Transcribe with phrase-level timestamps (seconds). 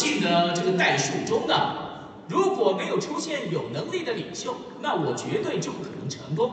[0.00, 1.54] 进的这个代数中呢，
[2.26, 6.50] 如果没有出现有能力的领袖，那我绝对就不可能成功。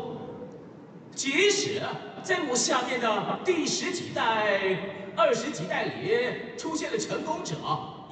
[1.15, 1.81] 即使
[2.21, 4.77] 在我下面的第十几代、
[5.15, 6.11] 二十几代里
[6.57, 7.55] 出现了成功者，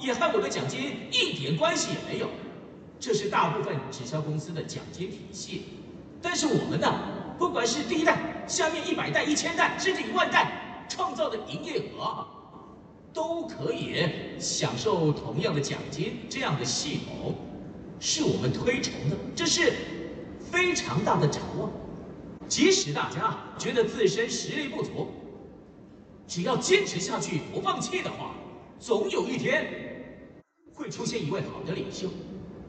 [0.00, 2.28] 也和我的奖金一点关系也没有。
[2.98, 5.66] 这是大部分直销公司的奖金体系。
[6.22, 6.90] 但是我们呢，
[7.38, 8.16] 不管是第一代、
[8.48, 12.26] 下面一百代、一千代，甚至一万代创造的营业额，
[13.16, 13.94] 都可以
[14.38, 16.18] 享受同样的奖金。
[16.28, 17.34] 这样的系统
[17.98, 19.72] 是我们推崇的，这是
[20.38, 21.70] 非常大的展望。
[22.46, 25.08] 即使大家觉得自身实力不足，
[26.28, 28.34] 只要坚持下去不放弃的话，
[28.78, 29.66] 总有一天
[30.74, 32.08] 会出现一位好的领袖，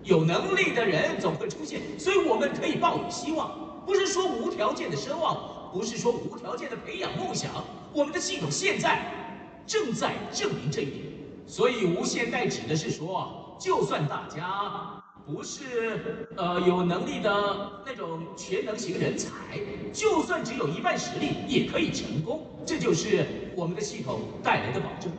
[0.05, 7.51] 有能力的人总会出现，所以我们可以抱有希望，不是说无条件的奢望，不是说无条件的培养梦想，
[7.93, 9.26] 我们的系统现在
[9.67, 11.03] 正在证明这一点，
[11.45, 15.03] 所以无限代指的是说，就算大家。
[15.29, 19.59] 不是呃有能力的那种全能型人才，
[19.91, 25.11] 就算只有一半实力也可以成功，这就是我们的系统带来的保证。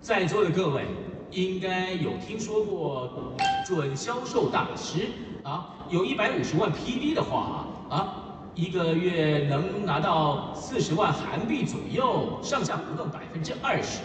[0.00, 0.86] 在座的各位
[1.30, 3.34] 应该有听说过
[3.66, 5.08] 准销售大师
[5.42, 8.25] 啊，有一百五十万 PV 的话啊，
[8.56, 14.00] 一个月能拿到四十万韩币左右，上下浮动百分之二十，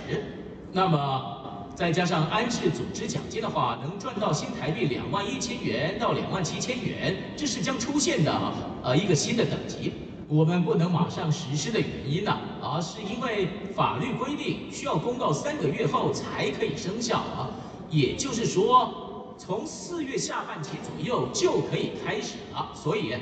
[0.74, 1.38] 那么。
[1.74, 9.94] 再加上安置组织奖金的话，能赚到新台币两万一千元到两万七千元，这是将出现的呃一个新的等级。
[10.28, 17.50] 我们不能马上实施的原因呢，啊，是因为法律规定需要公告三个月后才可以生效啊，
[17.90, 23.16] 也就是说，从四月下半期左右就可以开始了，所以。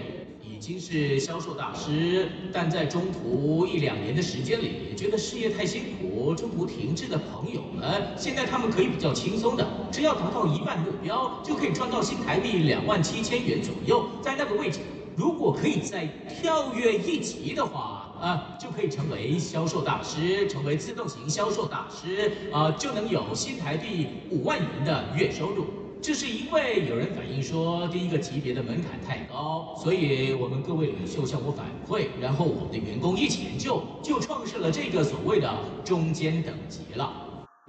[0.59, 14.05] 已经是销售大师，但在中途一两年的时间里，觉得事业太辛苦，中途停滞的朋友们，现在他们可以比较轻松的，只要达到一半目标，就可以赚到新台币两万七千元左右。
[14.21, 14.79] 在那个位置，
[15.15, 25.67] 如果可以再跳跃一级的话，啊，就可以成为销售大师，成为自动型销售大师，啊，就能有新台币五万元的月收入。
[26.01, 37.11] 这是因为有人反映说，第一个级别的门槛太高，所以我们各位领袖向我反馈，然后我们的员工一起研究，就创设了这个所谓的中间等级了。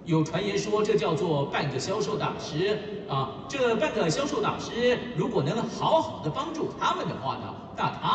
[0.05, 8.09] 有传言说，这叫做半个销售大师啊，这半个销售大师如果能好好的帮助他们的话呢，那他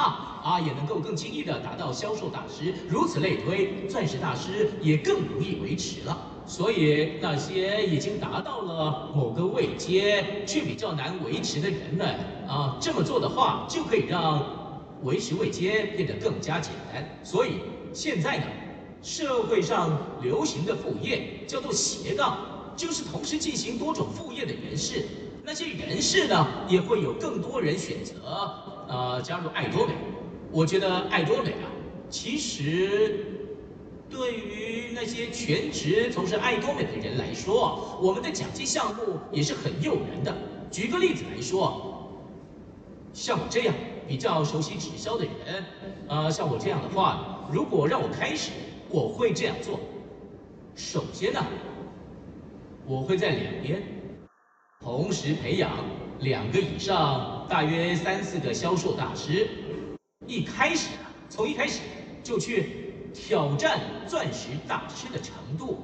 [0.49, 6.17] 啊也能够更轻易的达到销售大师，如此类推，钻石大师也更容易维持了。
[6.47, 12.07] 所以那些已经达到了某个位阶却比较难维持的人们
[12.47, 14.45] 啊，这么做的话就可以让
[15.01, 17.03] 维持位阶变得更加简单。
[17.23, 17.61] 所以
[17.93, 18.45] 现在呢，
[19.01, 22.37] 社会上流行的副业叫做斜杠，
[22.77, 25.03] 就是同时进行多种副业的人士。
[25.43, 28.13] 那些人士呢，也会有更多人选择
[28.87, 29.93] 呃加入爱多美。
[30.51, 31.65] 我觉得爱多美啊，
[32.09, 33.31] 其实。
[34.15, 40.33] 对于那些全职从事爱多美的人来说，我们的奖金项目也是很诱人的。
[40.71, 42.09] 举个例子来说，
[43.11, 43.75] 像我这样
[44.07, 45.65] 比较熟悉直销的人，
[46.07, 48.51] 呃，像我这样的话，如果让我开始，
[48.89, 49.81] 我会这样做。
[50.75, 51.45] 首先呢，
[52.85, 53.83] 我会在两边
[54.79, 55.71] 同时培养
[56.21, 59.45] 两个以上，大约三四个销售大师。
[60.25, 61.81] 一开始啊，从一开始
[62.23, 62.85] 就去。
[63.15, 65.79] 挑战钻石大师的程度，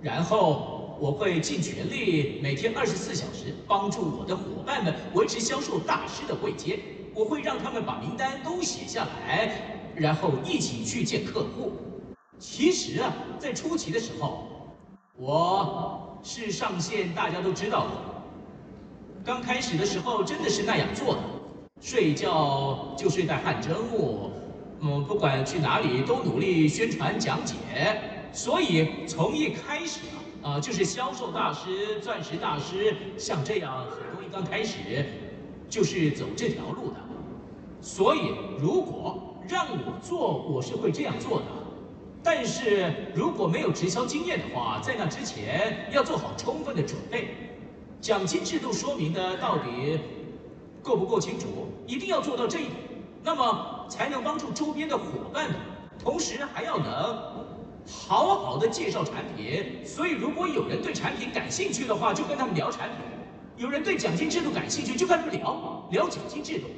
[0.00, 6.78] 然后我会尽全力，每天二十四小时帮助我的伙伴们维持销售大师的位阶。
[7.12, 9.50] 我会让他们把名单都写下来，
[9.96, 11.72] 然后一起去见客户。
[12.38, 14.46] 其实啊，在初期的时候，
[15.16, 17.90] 我是上线，大家都知道的。
[19.24, 21.20] 刚开始的时候真的是那样做的，
[21.80, 24.30] 睡觉就睡在汗蒸屋。
[24.82, 27.54] 嗯，不管去哪里都努力宣传讲解，
[28.32, 30.00] 所以从一开始
[30.42, 35.04] 啊，就是销售大师、钻石大师，像这样很多一刚开始
[35.68, 36.96] 就是走这条路的。
[37.82, 41.46] 所以如果让我做，我是会这样做的。
[42.22, 47.28] 但是如果没有直销经验的话，在那之前要做好充分的准备。
[48.00, 49.98] 奖金制度说明的到底
[50.82, 51.68] 够不够清楚？
[51.86, 52.89] 一定要做到这一点。
[53.22, 53.76] 那么。
[53.90, 55.50] 才能帮助周边的伙伴，
[55.98, 56.86] 同时还要能
[57.84, 59.84] 好好的介绍产品。
[59.84, 62.98] 所以，如果有人对产品感兴趣的话，就跟他们聊产品；
[63.56, 66.68] 有人对奖金制度感兴趣，就跟他们聊聊奖金制度。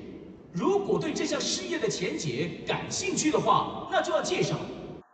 [0.52, 4.56] 如果对这项事业的前景感兴趣的话，那就要介绍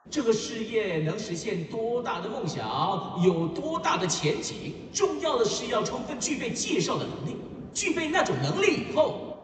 [0.08, 7.36] 这个事业能实现多大的梦想，有多大的前景，重要的是要充分具备介绍的能力。
[7.74, 9.37] 具备那种能力以后，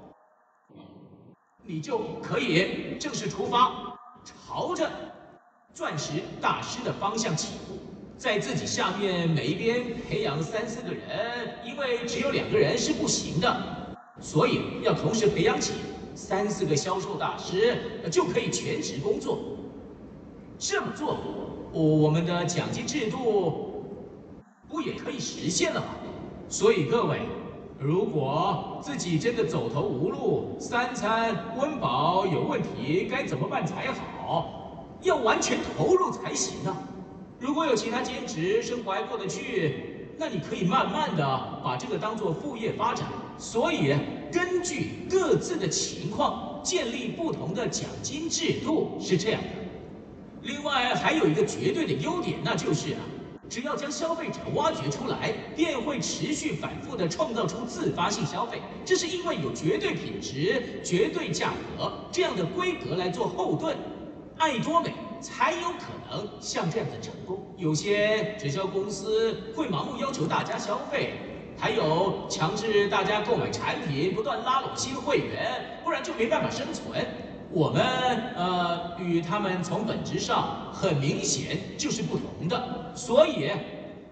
[1.67, 4.91] 你就可以正式出发，朝着
[5.73, 7.79] 钻石大师的方向起步。
[8.19, 15.73] 在自己下面每一边培养三四个人，因为只有两个人是不行的，所以要同时培养起
[16.15, 17.77] 三四个销售大师，
[18.11, 19.39] 就可以全职工作。
[20.59, 21.19] 这么做，
[21.73, 23.87] 我我们的奖金制度
[24.69, 25.87] 不也可以实现了吗？
[26.49, 27.21] 所以各位，
[27.85, 34.87] 如果自己真的走投无路，三餐温饱有问题，该怎么办才好？
[35.03, 36.75] 要完全投入才行啊！
[37.39, 43.07] 如果有其他兼职，生活还过得去，那你可以慢慢的把这个当做副业发展。
[43.37, 43.95] 所以，
[44.33, 49.49] 根据各自的情况，建立不同的奖金制度是这样的。
[50.41, 53.01] 另外，还有一个绝对的优点，那就是啊，
[53.55, 58.61] 只要将消费者挖掘出来，便会持续反复的创造出自发性消费。
[58.85, 63.77] 这是因为有绝对品质、绝对价格这样的规格来做后盾。
[64.39, 64.93] 爱多美。
[65.21, 67.41] 才有可能像这样的成功。
[67.57, 71.15] 有些直销公司会盲目要求大家消费，
[71.57, 77.07] 还有强制大家购买产品，不断拉拢新会员，不然就没办法生存。
[77.55, 77.85] 我们
[78.35, 82.93] 呃与他们从本质上很明显就是不同的。
[82.97, 83.49] 所以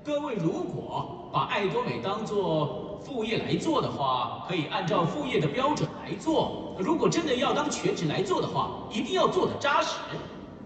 [0.05, 6.77] 各位如果把爱多美当做副业来做的话，可以按照副业的标准来做。
[6.79, 9.97] 如果真的要当全职来做的话，一定要做的扎实。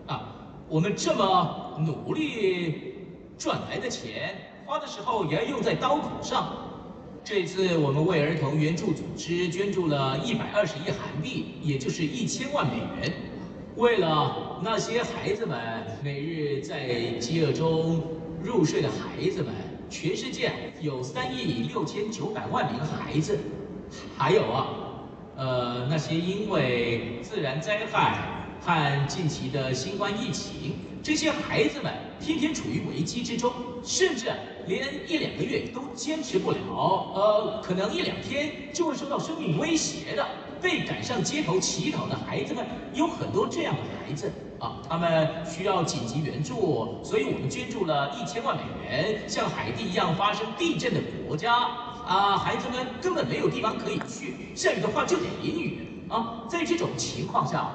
[0.07, 0.21] 啊
[0.69, 2.95] 我们这么努力
[3.39, 4.37] 赚来的钱，
[4.67, 6.53] 花的时候也要用在刀口上。
[7.29, 13.13] 这次我们为儿童援助组织捐助了一百二十亿韩币，也就是一千万美元。
[13.75, 18.01] 为了那些孩子们，每日在饥饿中
[18.45, 19.53] 入睡的孩子们，
[19.91, 23.37] 全世界有三亿六千九百万名孩子。
[24.17, 24.69] 还有啊，
[25.37, 28.35] 呃，那些因为自然灾害。
[28.59, 33.53] 和近期的新冠疫情，这些孩子们天天处于危机之中，
[33.85, 34.33] 甚至
[34.67, 36.59] 连一两个月都坚持不了，
[37.15, 40.27] 呃，可能一两天就会受到生命威胁的，
[40.61, 49.21] 被赶上街头乞讨的孩子们有很多这样的孩子啊，他们需要紧急援助，所以我们捐助了一千万美元。
[49.29, 51.55] 像海地一样发生地震的国家
[52.07, 55.79] 啊，孩子们根本没有地方可以去，下雨的话就得淋雨
[56.09, 57.71] 啊，在这种情况下。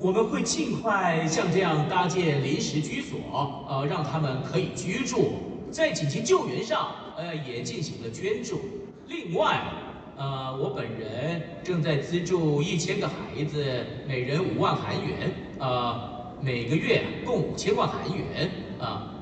[0.00, 5.34] 我们会尽快像这样搭建临时居所，呃，让他们可以居住。
[5.74, 6.86] 在紧急救援上，
[7.16, 8.60] 呃，也进行了捐助。
[9.08, 9.60] 另外，
[10.16, 18.48] 呃，我本人正在资助一千个孩子，每人五万韩元，呃，每个月共五千万韩元。
[18.78, 19.12] 啊、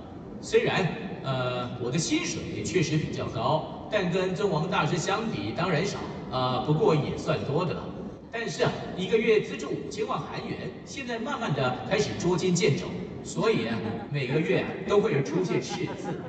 [0.42, 0.86] 虽然，
[1.24, 5.96] 呃，我的薪水确实比较高，但跟尊王大师相比，当然少，
[6.30, 7.82] 呃，不过也算多的了。
[8.30, 12.84] 但是啊，一个月资助五千万韩元，现在慢慢的开始捉襟见肘，
[13.24, 13.78] 所以啊，
[14.10, 16.20] 每个月啊都会有出现赤字。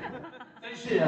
[0.86, 1.02] 但是，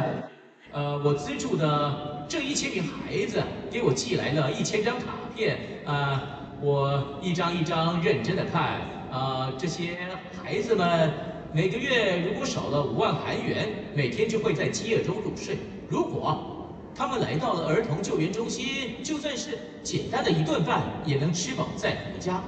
[0.72, 5.06] 呃，我资助的这一千名孩子给我寄来了一千张卡
[5.36, 6.22] 片，啊、呃，
[6.62, 8.80] 我一张一张认真的看，
[9.12, 9.98] 啊、呃，这些
[10.42, 11.12] 孩子们
[11.54, 15.58] 每个月如果少了五万韩元，每天就会在饥饿中入睡。
[15.90, 22.42] 如果他们来到了儿童救援中心，就算是简单的一顿饭也能吃饱再回家，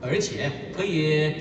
[0.00, 1.34] 而且可以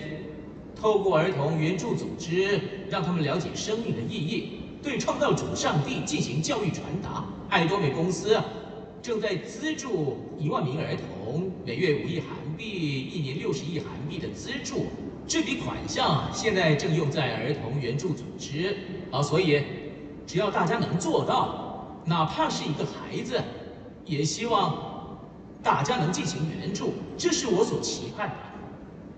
[0.75, 7.25] 透过儿童援助组织让他们了解生命的意义，对创造主上帝进行教育传达。
[7.49, 8.39] 爱多美公司
[9.01, 14.87] 正在资助一万名儿童，每月五亿韩币，一年六十亿韩币的资助。
[15.27, 18.77] 这笔款项现在正用在儿童援助组织
[19.11, 19.61] 啊，所以
[20.25, 21.67] 只要大家能做到。
[22.05, 23.39] 哪怕是一个孩子，
[24.05, 25.19] 也希望
[25.61, 28.35] 大家能进行援助，这是我所期盼的。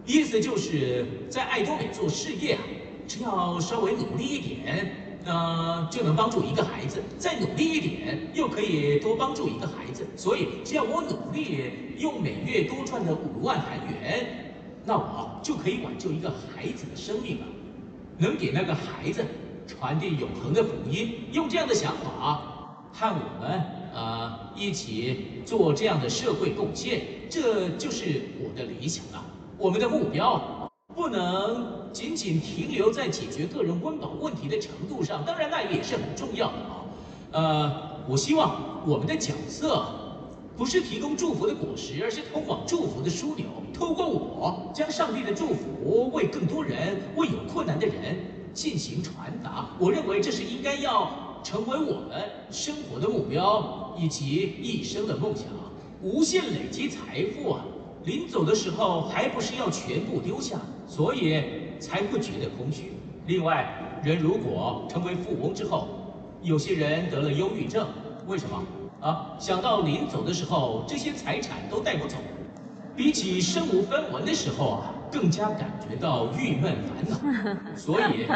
[0.06, 2.62] 意思就是在爱多美做事业啊，
[3.08, 10.06] 只要稍微努力一点，呃，就能帮助一个孩子；再努力一点，又可以多帮助一个孩子。
[10.16, 17.46] 所以，只要我努力，用每月多赚的五万韩元，那我就可以挽救一个孩子的生命了，
[18.18, 19.24] 能给那个孩子
[19.68, 21.26] 传递永恒的福音。
[21.32, 22.48] 用这样的想法。
[22.94, 23.64] 和我们
[23.94, 29.24] 呃一起做这样的社会贡献，这就是我的理想啊！
[29.58, 36.86] 我们的目标不能仅仅停留在解决个人温饱问题的程度上，当然那也是很重要的啊。
[37.32, 39.86] 呃，我希望我们的角色
[40.58, 43.46] 不是提供祝福的果实，而是通往祝福的枢纽。
[43.74, 48.18] 透过我，将上帝的祝福为更多人、为有困难的人
[48.54, 49.70] 进行传达。
[49.80, 55.46] 我认为这是应该要成为我们生活的目标以及一生的梦想。
[56.04, 57.66] 无限累积财富啊，
[58.06, 61.44] 临走的时候还不是要全部丢下，所以
[61.82, 62.94] 才会觉得空虚。
[63.26, 65.88] 另外，人如果成为富翁之后，
[66.42, 67.88] 有些人得了忧郁症，
[68.28, 68.64] 为什么？
[69.02, 72.18] 啊，想到临走的时候，这些财产都带不走，
[72.96, 77.18] 比起身无分文的时候啊，更加感觉到郁闷烦恼。
[77.76, 78.28] 所以，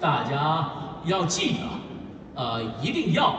[0.00, 0.72] 大家
[1.04, 1.58] 要记得，
[2.36, 3.34] 呃，一定要，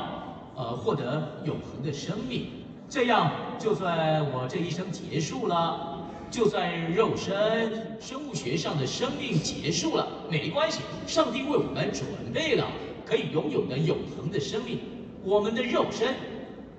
[0.55, 2.51] 呃，获得永恒的生命。
[2.87, 5.88] 这样，就算我这一生结束了，
[6.31, 12.67] 就算肉身生物学上的生命结束了，没关系，上帝为我们准备了
[13.05, 14.79] 可以拥有的永恒的生命，
[15.23, 16.13] 我们的肉身。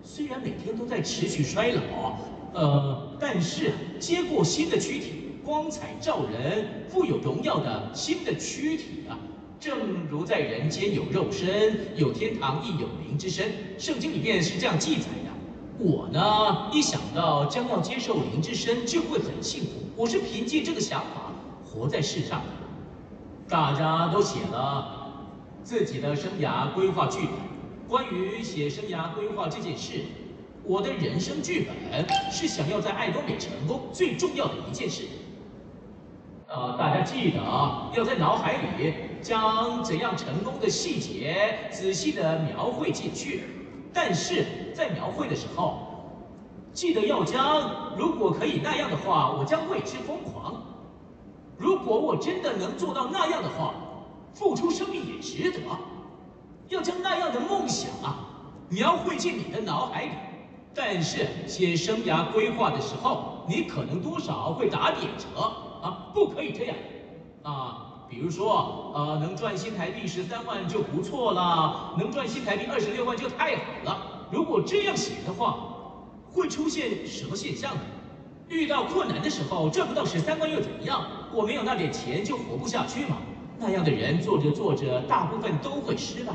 [0.03, 2.17] 虽然每天都在持续衰老，
[2.55, 9.19] 呃，但是接过新的躯体，光彩照人、富有荣耀的新的躯体啊，
[9.59, 13.53] 正如在人间有肉身，有天堂亦有灵之身。
[13.79, 15.30] 圣经里面是这样记载的。
[15.83, 19.71] 我呢，一想到将要接受灵之身，就会很幸福。
[19.97, 21.33] 我是凭借这个想法
[21.65, 22.47] 活在世上的。
[23.49, 25.11] 大家都写了
[25.65, 27.31] 自己的生涯规划剧本。
[27.89, 30.03] 关于写生涯规划这件事，
[30.65, 35.05] 我的人生剧本是想要在爱多美成功最重要的一件事。
[36.47, 43.45] 呃，大家记得啊要在脑海里将怎样成功的细节仔细的描绘进去。
[43.93, 45.79] 但是在描绘的时候，
[46.73, 50.63] 记得要将如果可以那样的话，我将为之疯狂。
[51.59, 53.75] 如果我真的能做到那样的话，
[54.33, 55.59] 付出生命也值得。
[56.69, 58.17] 要将那样的梦想啊
[58.69, 60.11] 描绘进你的脑海里，
[60.73, 65.41] 但是写生涯规划的时候，你可能多少会打点折
[65.83, 66.77] 啊，不可以这样
[67.43, 67.90] 啊。
[68.11, 74.27] 比如说，呃，能赚新台币十三万就不错了，能赚新台币二十六万就太好了。
[74.33, 75.57] 如果这样写的话，
[76.29, 77.81] 会出现什么现象呢？
[78.49, 81.07] 遇到困难的时候赚不到十三万又怎么样？
[81.33, 83.19] 我没有那点钱就活不下去吗？
[83.61, 86.33] 那样的人做着做着，大部分都会失败。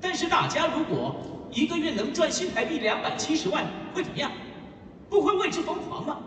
[0.00, 1.16] 但是大家如果
[1.50, 4.30] 一个月能赚新台币两百七十万，会怎么样？
[5.10, 6.18] 不会为之疯狂吗？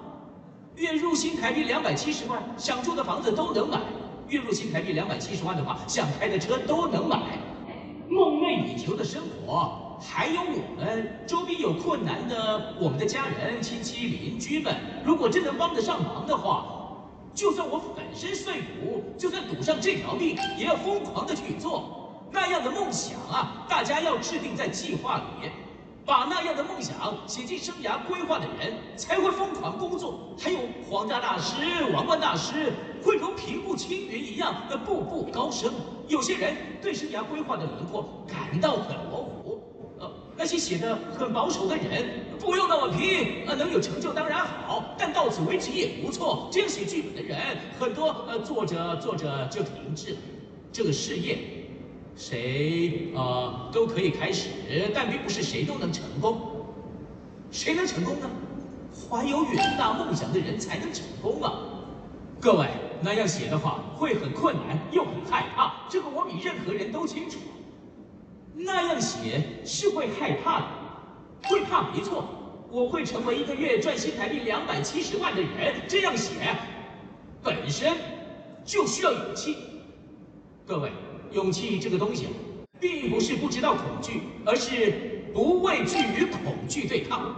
[0.75, 3.79] 月入新台币两百七十万，想住的房子都能买；
[4.29, 7.17] 月入新台币两百七十万的话，想开的车都能买。
[8.09, 16.65] 梦寐以求的生活，还有我们周边有困难的我们的家人、亲戚、邻居们，如果真能帮得上忙的话，
[17.33, 22.09] 就算我粉身碎骨，就算赌上这条命，也要疯狂的去做。
[22.31, 25.49] 那样的梦想啊，大家要制定在计划里，
[26.07, 30.33] 把那样的梦想写进生涯规划的人才会疯狂工作。
[30.39, 30.59] 还有
[30.89, 31.57] 皇家大师、
[31.93, 32.71] 王冠大师，
[33.03, 35.69] 会如平步青云一样的步步高升。
[36.07, 39.61] 有些人对生涯规划的轮廓感到很模糊，
[39.99, 42.05] 呃，那些写的很保守的人，
[42.39, 46.47] 不用那么拼，呃，能有成就当然好，但到此为止也不错。
[46.49, 47.37] 这样写剧本的人
[47.77, 50.17] 很多，呃，做着做着就停滞了，
[50.71, 51.56] 这个事业。
[52.17, 54.49] 谁啊、都可以开始，
[54.93, 56.65] 但并不是谁都能成功。
[57.51, 58.29] 谁能成功呢？
[59.09, 61.53] 怀有远大梦想的人才能成功啊！
[62.41, 62.67] 各位，
[63.01, 67.37] 那样写的话会很困难，又很害怕，这个我比任何人都清楚。
[68.55, 70.67] 那样写是会害怕的，
[71.43, 72.25] 会怕没错。
[72.69, 76.33] 我会成为一个月赚新台币两百七十万的人，这样写
[77.43, 77.95] 本身
[78.65, 79.55] 就需要勇气。
[80.65, 80.91] 各位。
[81.31, 82.27] 勇气这个东西，
[82.79, 87.35] 并不是不知道恐惧，而是不畏惧与恐惧对抗。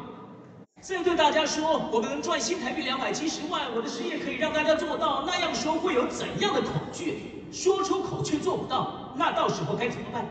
[0.82, 7.44] 再对大家说，我们能赚新台币两百七十万，我的事业可以让大家做到，那样说会有怎样的恐惧？
[7.52, 10.26] 说出口却做不到，那到时候该怎么办？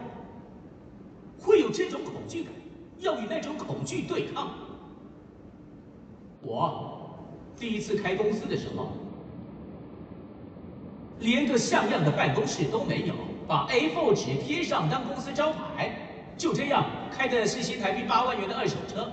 [1.41, 2.53] 会有这种恐惧感，
[3.01, 4.51] 要与那种恐惧对抗。
[6.43, 7.11] 我
[7.59, 8.93] 第一次开公司的时候，
[11.21, 13.15] 连个像样的办公室都没有。
[13.49, 15.91] 把 A4 纸贴上当公司招牌，
[16.37, 19.11] 就这样开的是新台币八万元的二手车。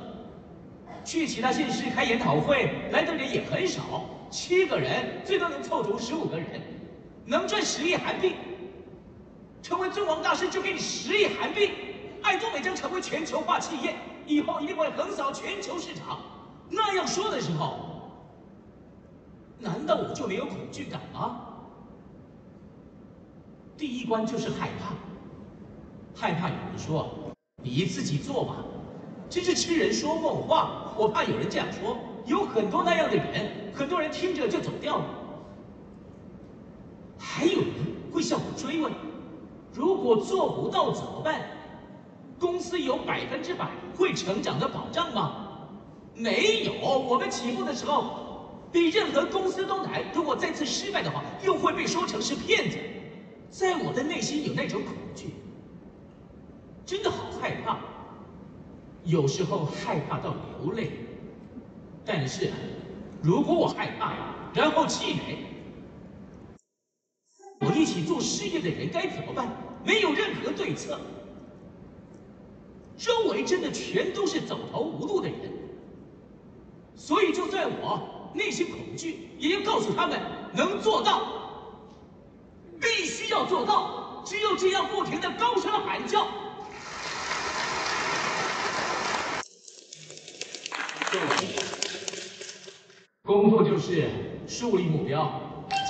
[1.05, 6.61] 去其他县市开研讨会，来的人也很少，七个人最多能凑足十五个人，
[7.25, 8.35] 能赚十亿韩币。
[9.63, 11.71] 成为尊王大师就给你十亿韩币，
[12.21, 13.95] 爱多美将成为全球化企业，
[14.27, 16.19] 以后一定会横扫全球市场。
[16.69, 18.11] 那样说的时候，
[19.59, 21.39] 难道我就没有恐惧感吗？
[23.77, 24.93] 第一关就是害怕，
[26.15, 27.09] 害怕有人说
[27.61, 28.55] 你自己做吧，
[29.29, 30.93] 真是痴人说梦话。
[30.97, 35.05] 我怕有人这样说，有很多那样的人，很多人听着就走掉了。
[37.17, 37.69] 还有人
[38.13, 38.91] 会向我追问：
[39.73, 41.41] 如果做不到怎么办？
[42.39, 45.47] 公司有百分之百会成长的保障吗？
[46.13, 46.73] 没有。
[46.81, 50.01] 我们起步的时候比任何公司都难。
[50.13, 52.77] 如果再次失败的话，又会被说成是骗子。
[53.57, 55.29] 在我的内心有那种恐惧，
[56.85, 57.79] 真的好害怕。
[59.05, 60.91] 有时候害怕到流泪。
[62.03, 62.51] 但是，
[63.23, 64.13] 如果我害怕，
[64.53, 65.37] 然后气馁，
[67.61, 69.47] 我一起做事业的人该怎么办？
[69.85, 70.99] 没有任何对策。
[72.97, 75.49] 周围真的全都是走投无路的人，
[76.93, 80.19] 所以就算我内心恐惧，也要告诉他们
[80.53, 81.34] 能做到，
[83.35, 86.25] 要做到，只有这样不停的高声喊叫。
[93.23, 94.09] 工作就是
[94.47, 95.29] 树立目标，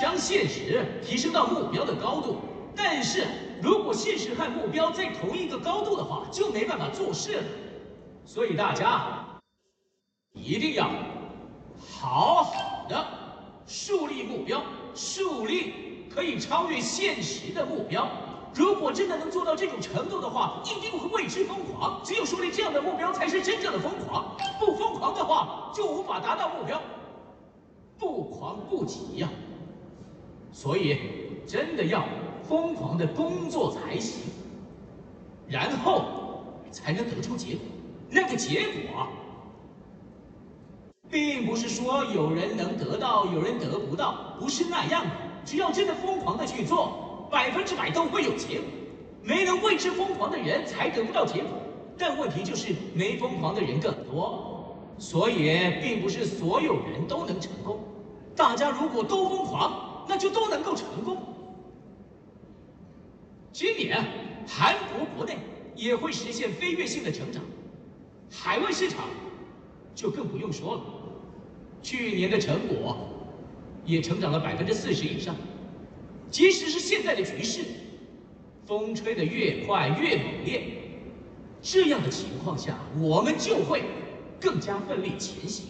[0.00, 2.40] 将现实提升到目标的高度，
[2.74, 3.24] 但是。
[3.62, 7.42] 如果现实和目标在同一个高度的话，就没办法做事了。
[8.26, 9.24] 所以大家
[10.34, 10.90] 一定要
[11.80, 13.06] 好好的
[13.66, 14.62] 树立目标，
[14.94, 18.08] 树立可以超越现实的目标。
[18.54, 22.00] 如果真的能做到这种程度的话，一定会为之疯狂。
[22.02, 24.34] 只有树立这样的目标，才是真正的疯狂。
[24.58, 26.80] 不疯狂的话，就无法达到目标。
[27.98, 29.28] 不狂不及呀。
[30.50, 30.98] 所以
[31.46, 32.02] 真的要。
[32.48, 34.22] 疯狂的工作才行，
[35.48, 37.62] 然后才能得出结果。
[38.08, 39.08] 那个结果，
[41.10, 45.10] 并不是说有人能得到，有人得不到，不是那样的。
[45.46, 48.66] 只要真的疯狂的去做，百分之百都会有结果。
[49.22, 51.50] 没能为之疯狂的人才得不到结果，
[51.96, 55.48] 但问题就是没疯狂的人更多，所以
[55.80, 57.80] 并不是所有人都能成功。
[58.34, 61.16] 大家如果都疯狂，那就都能够成功。
[63.52, 64.04] 今年
[64.46, 65.38] 韩国国内
[65.74, 67.42] 也会实现飞跃性的成长，
[68.30, 69.04] 海外市场
[69.94, 70.80] 就更不用说了。
[71.82, 72.96] 去年的成果
[73.86, 75.34] 也成长了百分之四十以上。
[76.30, 77.62] 即使是现在的局势，
[78.66, 80.62] 风吹得越快越猛烈，
[81.62, 83.84] 这样的情况下，我们就会
[84.38, 85.66] 更加奋力前行。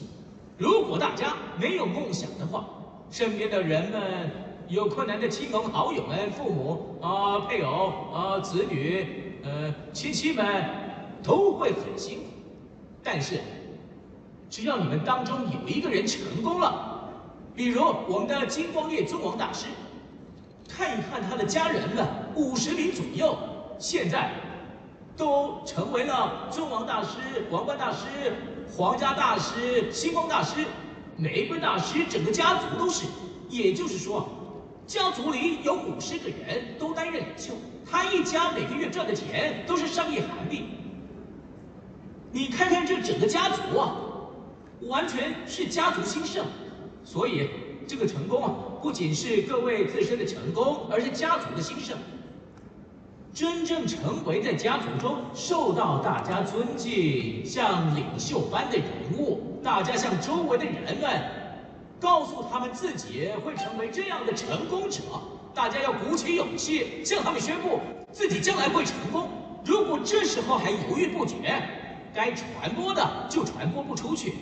[0.58, 2.66] 如果大家没有梦想的话，
[3.10, 4.46] 身边的人们。
[4.68, 9.06] 有困难的亲朋好友们、父母啊、配偶啊、子女、
[9.44, 10.44] 呃、亲戚们
[11.22, 12.24] 都会很辛苦。
[13.00, 13.38] 但是，
[14.50, 16.85] 只要你们当中有一个人成功了，
[17.56, 19.64] 比如我们的金光业尊王大师，
[20.68, 23.36] 看一看他的家人们，五十名左右，
[23.78, 24.30] 现在
[25.16, 27.16] 都成为了尊王大师、
[27.50, 28.06] 王冠大师、
[28.76, 30.66] 皇家大师、星光大师、
[31.16, 33.06] 玫瑰大师，整个家族都是。
[33.48, 34.28] 也就是说。
[34.86, 37.54] 家族里有五十个人都担任领袖，
[37.90, 40.66] 他一家每个月赚的钱都是上亿韩币。
[42.30, 43.96] 你看看这整个家族啊，
[44.82, 46.44] 完全是家族兴盛。
[47.06, 47.48] 所以
[47.86, 51.96] 这个成功啊，不仅是各位自身的成功，而是家族的兴盛。
[53.32, 61.22] 真正成为在家族中受到大家尊敬、像领袖般的人物，大家向周围的人们。
[61.98, 65.00] 告诉他们自己会成为这样的成功者，
[65.54, 67.80] 大家要鼓起勇气向他们宣布
[68.12, 69.28] 自己将来会成功。
[69.64, 71.62] 如果这时候还犹豫不决，
[72.12, 74.34] 该传播的就传播不出去，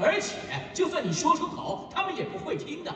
[0.00, 0.36] 而且
[0.72, 2.94] 就算你说出口，他们也不会听的。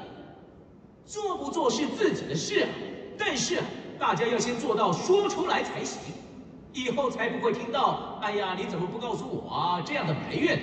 [1.04, 2.66] 做不做是自己的事，
[3.18, 3.60] 但是
[3.98, 6.00] 大家要先做到说出来才行，
[6.72, 10.60] 以后才不会听到“哎呀，你怎么不告诉我啊”这样的埋怨。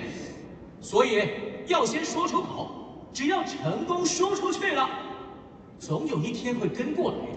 [0.80, 1.28] 所以
[1.66, 2.70] 要先说出口。
[3.12, 4.88] 只要成功说出去了，
[5.80, 7.32] 总有一天会跟过来的。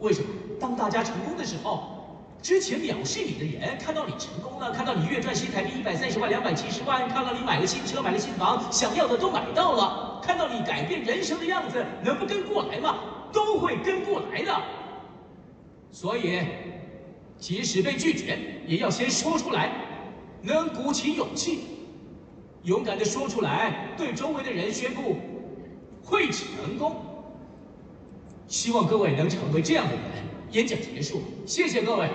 [0.00, 0.28] 为什么？
[0.60, 1.97] 当大家成功的时候，
[2.40, 12.98] 之前藐视你的人看到你成功了，看到你月赚新台币一百三十万、两百七十万，看到你买了新车、买了新房，想要的都买到了，看到你改变人生的样子，能不跟过来吗？
[13.32, 14.56] 都会跟过来的。
[15.90, 16.40] 所以，
[17.38, 19.72] 即使被拒绝，也要先说出来，
[20.40, 21.60] 能鼓起勇气。
[22.62, 25.16] 勇敢的说出来，对周围的人宣布
[26.04, 26.96] 会成功。
[28.46, 30.02] 希望各位能成为这样的人。
[30.52, 32.08] 演讲结束，谢谢各位。